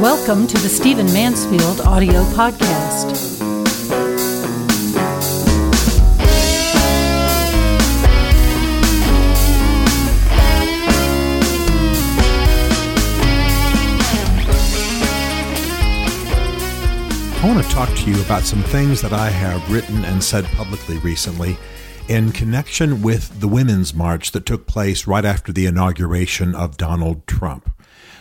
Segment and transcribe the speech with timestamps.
[0.00, 3.42] Welcome to the Stephen Mansfield audio podcast.
[17.42, 20.44] I want to talk to you about some things that I have written and said
[20.44, 21.58] publicly recently
[22.06, 27.26] in connection with the Women's March that took place right after the inauguration of Donald
[27.26, 27.72] Trump.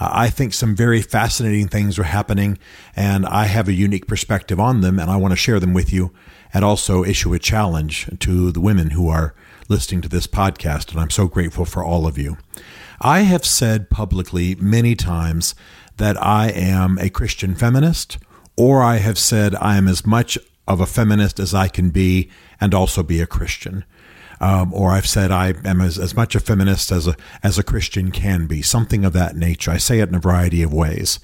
[0.00, 2.58] I think some very fascinating things are happening,
[2.94, 5.92] and I have a unique perspective on them, and I want to share them with
[5.92, 6.12] you
[6.54, 9.34] and also issue a challenge to the women who are
[9.68, 12.38] listening to this podcast, and I'm so grateful for all of you.
[13.00, 15.54] I have said publicly many times
[15.98, 18.18] that I am a Christian feminist
[18.56, 20.36] or I have said I am as much
[20.66, 22.28] of a feminist as I can be
[22.60, 23.84] and also be a Christian.
[24.40, 27.64] Um, or I've said I am as, as much a feminist as a as a
[27.64, 29.70] Christian can be, something of that nature.
[29.70, 31.18] I say it in a variety of ways.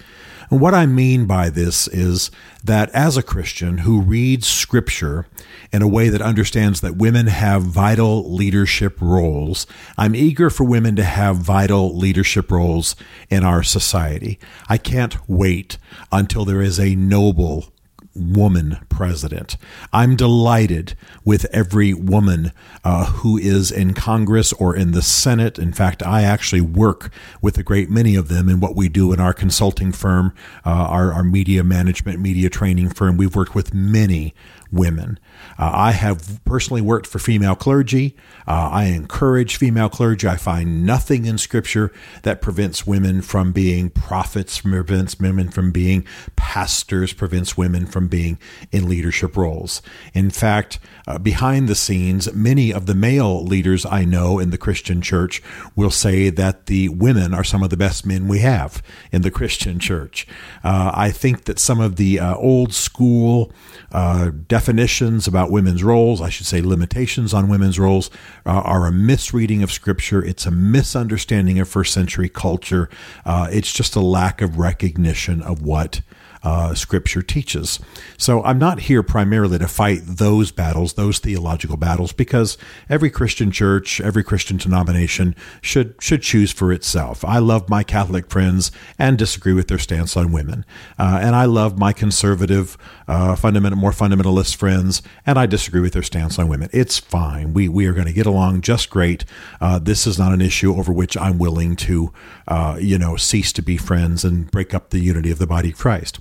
[0.51, 2.31] And what I mean by this is
[2.63, 5.27] that as a Christian who reads Scripture
[5.73, 10.97] in a way that understands that women have vital leadership roles, I'm eager for women
[10.97, 12.95] to have vital leadership roles
[13.31, 14.39] in our society.
[14.69, 15.79] I can't wait
[16.13, 17.74] until there is a noble
[18.15, 19.57] woman president.
[19.93, 22.53] I'm delighted with every woman
[22.85, 25.59] uh, who is in Congress or in the Senate.
[25.59, 27.11] In fact, I actually work
[27.43, 30.35] with a great many of them in what we do in our consulting firm,
[30.65, 33.17] uh, our, our media management, media training firm.
[33.17, 34.35] We've worked with many
[34.75, 35.19] women.
[35.59, 38.17] Uh, I have personally worked for female clergy.
[38.47, 40.27] Uh, I encourage female clergy.
[40.27, 46.07] I find nothing in Scripture that prevents women from being prophets, prevents women from being
[46.37, 48.39] pastors, prevents women from being
[48.73, 49.81] in leadership roles.
[50.13, 54.59] In fact, uh, behind the scenes, many of the male leaders I know in the
[54.59, 55.43] Christian church
[55.77, 59.31] will say that the women are some of the best men we have in the
[59.45, 60.27] Christian church.
[60.63, 63.53] Uh, I think that some of the uh, old school
[63.93, 64.31] uh,
[64.65, 68.09] definitions about women's roles, I should say limitations on women's roles,
[68.47, 70.25] uh, are a misreading of Scripture.
[70.25, 72.89] It's a misunderstanding of first century culture.
[73.27, 76.01] Uh, it's just a lack of recognition of what
[76.45, 77.81] uh, Scripture teaches.
[78.17, 83.51] So I'm not here primarily to fight those battles, those theological battles, because every Christian
[83.51, 87.25] church, every Christian denomination should should choose for itself.
[87.25, 90.65] I love my Catholic friends and disagree with their stance on women,
[90.99, 92.77] uh, and I love my conservative,
[93.09, 96.69] uh, fundamental, more fundamentalist friends, and I disagree with their stance on women.
[96.73, 97.55] It's fine.
[97.55, 99.25] We we are going to get along just great.
[99.61, 102.13] Uh, this is not an issue over which I'm willing to,
[102.47, 105.71] uh, you know, cease to be friends and break up the unity of the body
[105.71, 106.19] of Christ.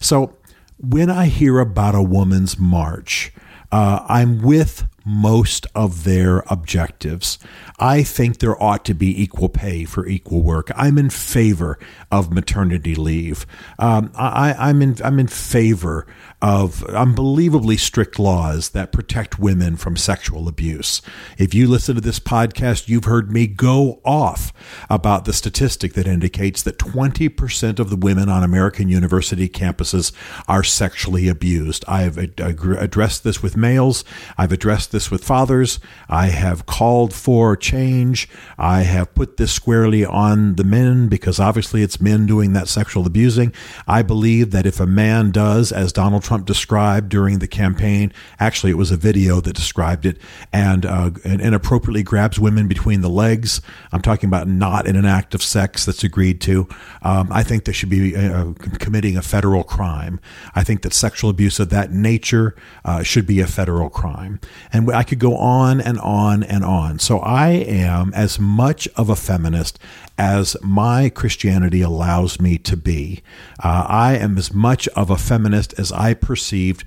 [0.00, 0.34] So
[0.78, 3.32] when I hear about a woman's march,
[3.70, 7.38] uh, I'm with most of their objectives.
[7.78, 10.70] I think there ought to be equal pay for equal work.
[10.76, 11.78] I'm in favor
[12.10, 13.46] of maternity leave.
[13.78, 16.06] Um, I, am in I'm in favor
[16.42, 21.02] of unbelievably strict laws that protect women from sexual abuse.
[21.38, 24.52] If you listen to this podcast, you've heard me go off
[24.88, 30.12] about the statistic that indicates that 20% of the women on American university campuses
[30.48, 31.84] are sexually abused.
[31.86, 34.04] I've addressed this with males.
[34.38, 35.80] I've addressed this with fathers.
[36.08, 38.28] I have called for change.
[38.58, 43.06] I have put this squarely on the men because obviously it's men doing that sexual
[43.06, 43.52] abusing.
[43.86, 48.70] I believe that if a man does, as Donald Trump described during the campaign, actually
[48.70, 50.18] it was a video that described it,
[50.52, 53.60] and, uh, inappropriately grabs women between the legs.
[53.92, 56.68] I'm talking about not in an act of sex that's agreed to.
[57.02, 60.20] Um, I think they should be uh, committing a federal crime.
[60.54, 64.40] I think that sexual abuse of that nature uh, should be a federal crime.
[64.72, 66.98] And I could go on and on and on.
[66.98, 69.78] So I am as much of a feminist
[70.18, 73.22] as my Christianity allows me to be.
[73.62, 76.84] Uh, I am as much of a feminist as I perceived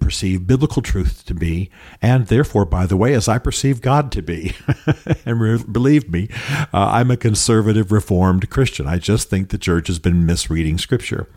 [0.00, 1.70] perceive biblical truth to be,
[2.00, 4.54] and therefore, by the way, as I perceive God to be.
[5.26, 8.86] and re- believe me, uh, I'm a conservative, reformed Christian.
[8.86, 11.28] I just think the church has been misreading Scripture.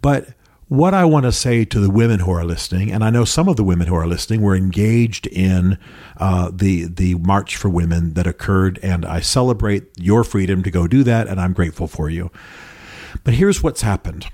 [0.00, 0.28] But
[0.68, 3.48] what I want to say to the women who are listening, and I know some
[3.48, 5.78] of the women who are listening were engaged in
[6.18, 10.86] uh, the the March for Women that occurred, and I celebrate your freedom to go
[10.86, 12.30] do that, and I'm grateful for you.
[13.24, 14.26] But here's what's happened: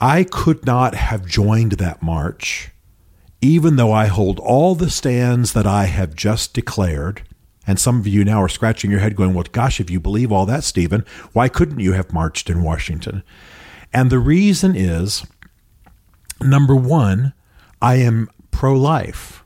[0.00, 2.70] I could not have joined that march,
[3.42, 7.22] even though I hold all the stands that I have just declared.
[7.64, 10.32] And some of you now are scratching your head, going, "Well, gosh, if you believe
[10.32, 11.04] all that, Stephen,
[11.34, 13.22] why couldn't you have marched in Washington?"
[13.92, 15.24] And the reason is
[16.42, 17.32] Number one,
[17.80, 19.44] I am pro life.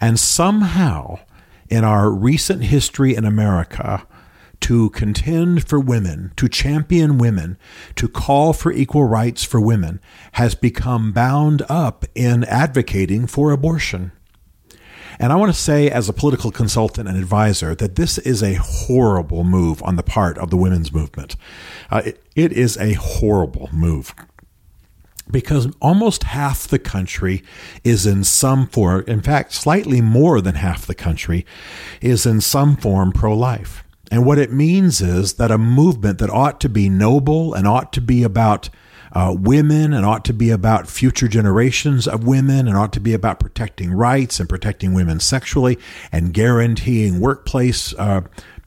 [0.00, 1.20] And somehow,
[1.68, 4.06] in our recent history in America,
[4.62, 7.58] to contend for women, to champion women,
[7.96, 10.00] to call for equal rights for women,
[10.32, 14.12] has become bound up in advocating for abortion.
[15.18, 18.54] And I want to say, as a political consultant and advisor, that this is a
[18.54, 21.36] horrible move on the part of the women's movement.
[21.90, 24.14] Uh, it, it is a horrible move
[25.30, 27.42] because almost half the country
[27.84, 31.46] is in some form, in fact, slightly more than half the country
[32.00, 33.84] is in some form pro life.
[34.10, 37.92] And what it means is that a movement that ought to be noble and ought
[37.94, 38.68] to be about
[39.14, 43.14] uh, women and ought to be about future generations of women and ought to be
[43.14, 45.78] about protecting rights and protecting women sexually
[46.10, 48.22] and guaranteeing workplace uh,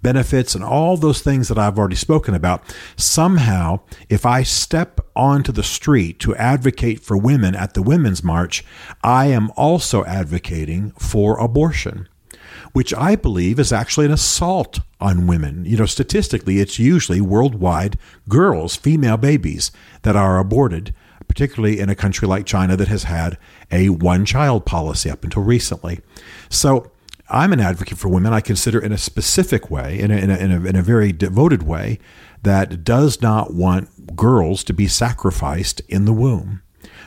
[0.05, 2.61] benefits and all those things that I've already spoken about.
[2.95, 8.63] Somehow, if I step onto the street to advocate for women at the Women's March,
[9.03, 12.07] I am also advocating for abortion
[12.73, 15.63] which I believe is actually an assault on women.
[15.63, 17.97] You know, statistically, it's usually worldwide
[18.27, 20.93] girls, female babies, that are aborted,
[21.25, 23.37] particularly in a country like China that has had
[23.71, 26.01] a one child policy up until recently.
[26.49, 26.91] So
[27.29, 28.33] I'm an advocate for women.
[28.33, 31.11] I consider in a specific way, in a, in a, in a, in a very
[31.11, 31.99] devoted way,
[32.43, 36.61] that does not want girls to be sacrificed in the womb.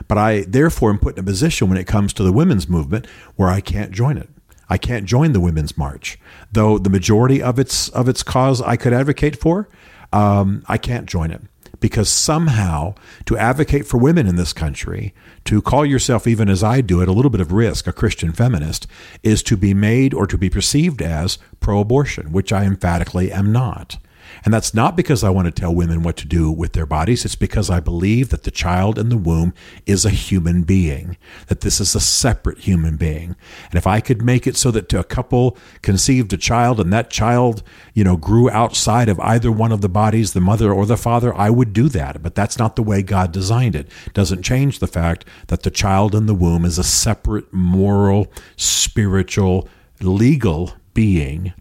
[0.09, 3.07] But I therefore am put in a position when it comes to the women's movement
[3.37, 4.29] where I can't join it.
[4.69, 6.19] I can't join the Women's March,
[6.53, 9.67] though the majority of its of its cause I could advocate for.
[10.13, 11.41] Um, I can't join it
[11.81, 12.95] because somehow
[13.27, 15.15] to advocate for women in this country,
[15.45, 18.33] to call yourself, even as I do, at a little bit of risk, a Christian
[18.33, 18.87] feminist,
[19.23, 23.53] is to be made or to be perceived as pro abortion, which I emphatically am
[23.53, 23.99] not.
[24.45, 27.25] And that's not because I want to tell women what to do with their bodies.
[27.25, 29.55] It's because I believe that the child in the womb
[29.87, 31.17] is a human being,
[31.49, 33.37] that this is a separate human being.
[33.71, 37.11] And if I could make it so that a couple conceived a child and that
[37.11, 37.63] child,
[37.95, 41.35] you know, grew outside of either one of the bodies, the mother or the father,
[41.35, 42.23] I would do that.
[42.23, 43.89] But that's not the way God designed it.
[44.07, 48.33] it doesn't change the fact that the child in the womb is a separate moral,
[48.57, 49.69] spiritual,
[50.01, 51.53] legal being,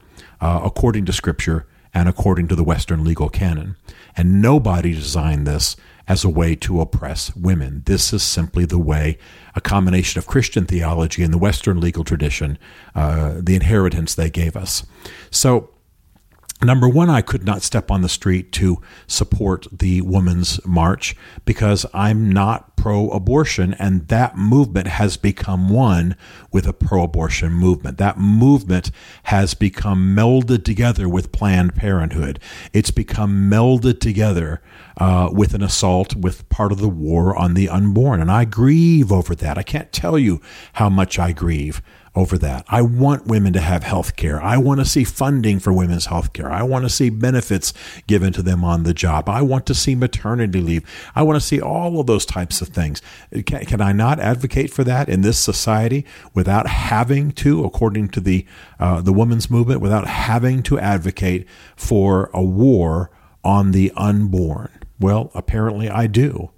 [0.42, 3.76] uh, according to Scripture and according to the Western legal canon.
[4.16, 5.76] And nobody designed this
[6.08, 7.82] as a way to oppress women.
[7.88, 9.18] This is simply the way
[9.56, 12.60] a combination of Christian theology and the Western legal tradition,
[12.94, 14.86] uh, the inheritance they gave us.
[15.32, 15.72] So,
[16.64, 21.16] Number one, I could not step on the street to support the Women's March
[21.46, 26.16] because I'm not pro abortion, and that movement has become one
[26.52, 28.00] with a pro abortion movement.
[28.00, 28.90] That movement
[29.24, 32.40] has become melded together with Planned Parenthood.
[32.74, 34.64] It's become melded together
[34.98, 38.20] uh, with an assault with part of the war on the unborn.
[38.20, 39.60] And I grieve over that.
[39.60, 40.42] I can't tell you
[40.74, 41.84] how much I grieve
[42.18, 42.66] over that.
[42.68, 44.42] I want women to have health care.
[44.42, 46.52] I want to see funding for women's health care.
[46.52, 47.76] I want to see benefits
[48.08, 49.30] given to them on the job.
[49.30, 50.84] I want to see maternity leave.
[51.16, 53.04] I want to see all of those types of things.
[53.46, 58.20] Can, can I not advocate for that in this society without having to, according to
[58.20, 58.46] the
[58.80, 63.12] uh, the women's movement, without having to advocate for a war
[63.44, 64.72] on the unborn?
[65.00, 66.50] Well, apparently I do.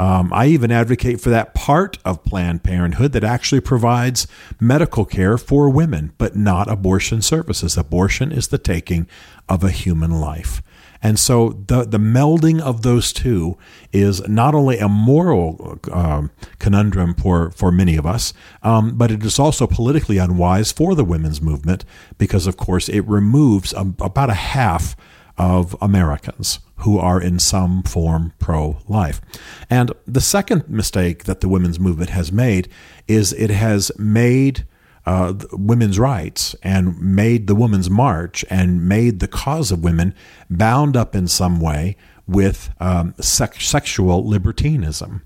[0.00, 4.26] Um, I even advocate for that part of Planned Parenthood that actually provides
[4.58, 7.76] medical care for women, but not abortion services.
[7.76, 9.06] Abortion is the taking
[9.46, 10.62] of a human life.
[11.02, 13.58] And so the, the melding of those two
[13.92, 19.22] is not only a moral um, conundrum for, for many of us, um, but it
[19.22, 21.84] is also politically unwise for the women's movement
[22.16, 24.96] because, of course, it removes a, about a half
[25.36, 29.20] of Americans who are in some form pro life.
[29.68, 32.68] And the second mistake that the women's movement has made
[33.06, 34.66] is it has made
[35.06, 40.14] uh, women's rights and made the Women's March and made the cause of women
[40.48, 41.96] bound up in some way
[42.26, 45.22] with um, sex- sexual libertinism.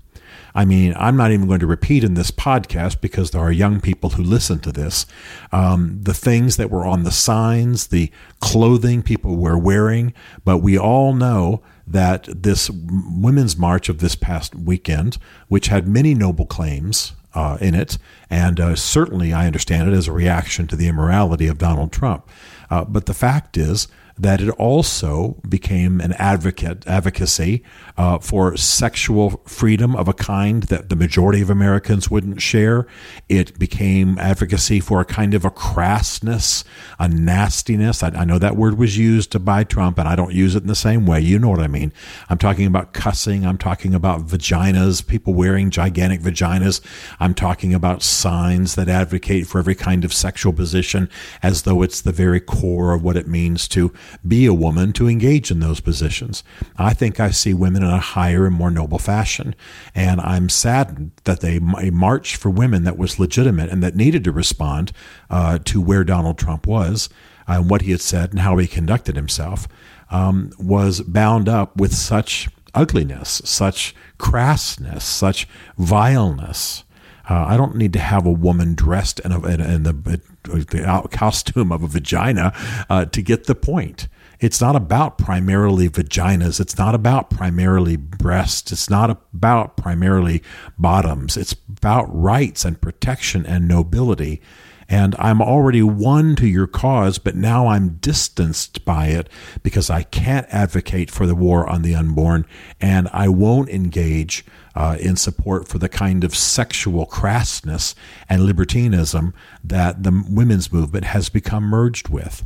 [0.55, 3.81] I mean, I'm not even going to repeat in this podcast because there are young
[3.81, 5.05] people who listen to this.
[5.51, 8.09] Um, the things that were on the signs, the
[8.39, 10.13] clothing people were wearing,
[10.45, 15.17] but we all know that this Women's March of this past weekend,
[15.49, 17.97] which had many noble claims uh, in it,
[18.29, 22.29] and uh, certainly I understand it as a reaction to the immorality of Donald Trump.
[22.69, 27.63] Uh, but the fact is, that it also became an advocate advocacy
[27.97, 32.87] uh, for sexual freedom of a kind that the majority of Americans wouldn't share.
[33.27, 36.63] It became advocacy for a kind of a crassness,
[36.97, 38.03] a nastiness.
[38.03, 40.67] I, I know that word was used by Trump, and I don't use it in
[40.67, 41.19] the same way.
[41.19, 41.91] You know what I mean?
[42.29, 43.45] I'm talking about cussing.
[43.45, 46.79] I'm talking about vaginas, people wearing gigantic vaginas.
[47.19, 51.09] I'm talking about signs that advocate for every kind of sexual position
[51.43, 53.91] as though it's the very core of what it means to
[54.27, 56.43] be a woman to engage in those positions.
[56.77, 59.55] I think I see women in a higher and more noble fashion.
[59.93, 64.23] And I'm saddened that they a march for women that was legitimate and that needed
[64.25, 64.91] to respond
[65.29, 67.09] uh, to where Donald Trump was
[67.47, 69.67] uh, and what he had said and how he conducted himself
[70.09, 75.47] um, was bound up with such ugliness, such crassness, such
[75.77, 76.83] vileness.
[77.29, 81.07] Uh, I don't need to have a woman dressed in, a, in, in the, the,
[81.11, 82.53] costume of a vagina
[82.89, 84.07] uh, to get the point.
[84.39, 86.59] It's not about primarily vaginas.
[86.59, 88.71] It's not about primarily breasts.
[88.71, 90.43] It's not about primarily
[90.77, 91.37] bottoms.
[91.37, 94.41] It's about rights and protection and nobility
[94.87, 99.29] and I'm already won to your cause, but now I'm distanced by it
[99.63, 102.45] because I can't advocate for the war on the unborn,
[102.79, 107.95] and I won't engage uh, in support for the kind of sexual crassness
[108.29, 112.45] and libertinism that the women's movement has become merged with.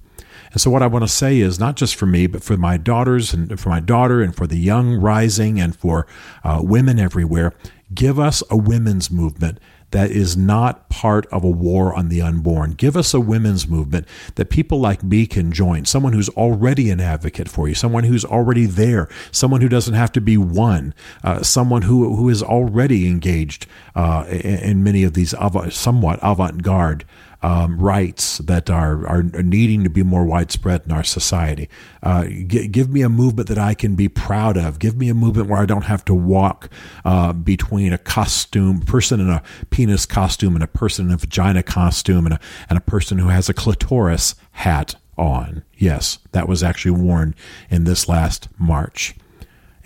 [0.51, 2.77] And so, what I want to say is not just for me, but for my
[2.77, 6.07] daughters and for my daughter and for the young rising and for
[6.43, 7.53] uh, women everywhere,
[7.93, 9.59] give us a women's movement
[9.91, 12.71] that is not part of a war on the unborn.
[12.71, 16.99] Give us a women's movement that people like me can join, someone who's already an
[16.99, 20.93] advocate for you, someone who's already there, someone who doesn't have to be one,
[21.23, 25.33] uh, someone who, who is already engaged uh, in, many of these
[25.69, 27.05] somewhat avant garde
[27.41, 31.69] um, rights that are, are needing to be more widespread in our society.
[32.03, 34.79] Uh, g- give me a movement that I can be proud of.
[34.79, 36.69] Give me a movement where I don't have to walk
[37.05, 41.63] uh, between a costume person in a penis costume and a person in a vagina
[41.63, 45.63] costume and a, and a person who has a clitoris hat on.
[45.77, 47.35] Yes, that was actually worn
[47.69, 49.15] in this last March.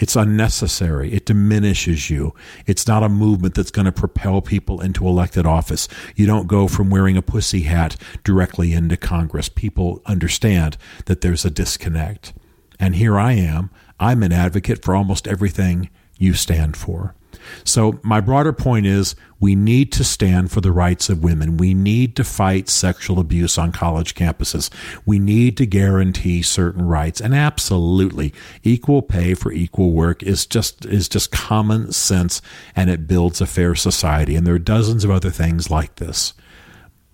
[0.03, 1.13] It's unnecessary.
[1.13, 2.35] It diminishes you.
[2.65, 5.87] It's not a movement that's going to propel people into elected office.
[6.17, 7.95] You don't go from wearing a pussy hat
[8.25, 9.47] directly into Congress.
[9.47, 12.33] People understand that there's a disconnect.
[12.81, 13.69] And here I am.
[13.97, 17.15] I'm an advocate for almost everything you stand for.
[17.63, 21.57] So, my broader point is we need to stand for the rights of women.
[21.57, 24.69] We need to fight sexual abuse on college campuses.
[25.05, 27.19] We need to guarantee certain rights.
[27.19, 28.33] And absolutely,
[28.63, 32.41] equal pay for equal work is just is just common sense
[32.75, 34.35] and it builds a fair society.
[34.35, 36.33] And there are dozens of other things like this.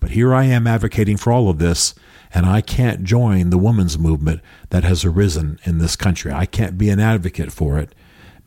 [0.00, 1.94] But here I am advocating for all of this,
[2.32, 6.32] and I can't join the women's movement that has arisen in this country.
[6.32, 7.94] I can't be an advocate for it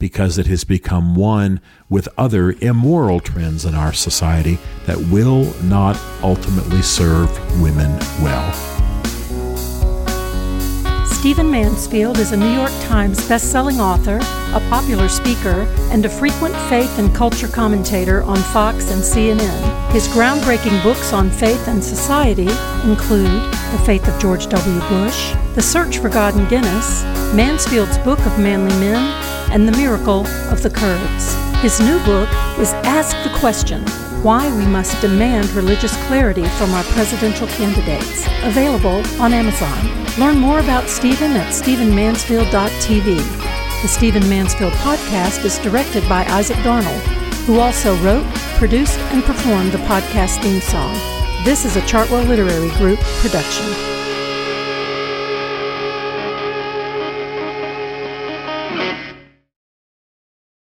[0.04, 5.98] because it has become one with other immoral trends in our society that will not
[6.22, 7.30] ultimately serve
[7.62, 7.90] women
[8.22, 8.52] well.
[11.06, 16.54] Stephen Mansfield is a New York Times bestselling author, a popular speaker, and a frequent
[16.68, 19.92] faith and culture commentator on Fox and CNN.
[19.94, 22.50] His groundbreaking books on faith and society
[22.84, 23.42] include
[23.72, 24.80] The Faith of George W.
[24.90, 30.26] Bush, The Search for God in Guinness, Mansfield's Book of Manly Men, and the miracle
[30.52, 31.36] of the Kurds.
[31.62, 33.84] His new book is Ask the Question
[34.24, 40.06] Why We Must Demand Religious Clarity from Our Presidential Candidates, available on Amazon.
[40.20, 43.18] Learn more about Stephen at StephenMansfield.tv.
[43.82, 47.02] The Stephen Mansfield podcast is directed by Isaac Darnold,
[47.46, 48.26] who also wrote,
[48.58, 50.94] produced, and performed the podcast theme song.
[51.46, 53.93] This is a Chartwell Literary Group production.